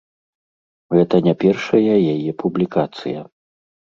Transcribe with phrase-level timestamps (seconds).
[0.95, 3.19] Гэта не першая яе публікацыя.